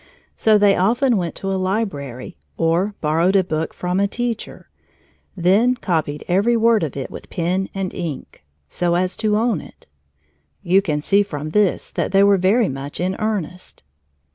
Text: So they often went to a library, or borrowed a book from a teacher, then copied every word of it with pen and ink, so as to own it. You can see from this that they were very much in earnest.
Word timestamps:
So 0.35 0.57
they 0.57 0.75
often 0.75 1.15
went 1.15 1.35
to 1.35 1.51
a 1.51 1.61
library, 1.61 2.35
or 2.57 2.95
borrowed 3.01 3.35
a 3.35 3.43
book 3.43 3.71
from 3.71 3.99
a 3.99 4.07
teacher, 4.07 4.67
then 5.37 5.75
copied 5.75 6.23
every 6.27 6.57
word 6.57 6.81
of 6.81 6.97
it 6.97 7.11
with 7.11 7.29
pen 7.29 7.69
and 7.75 7.93
ink, 7.93 8.43
so 8.67 8.95
as 8.95 9.15
to 9.17 9.37
own 9.37 9.61
it. 9.61 9.85
You 10.63 10.81
can 10.81 11.01
see 11.03 11.21
from 11.21 11.51
this 11.51 11.91
that 11.91 12.13
they 12.13 12.23
were 12.23 12.37
very 12.37 12.67
much 12.67 12.99
in 12.99 13.15
earnest. 13.19 13.83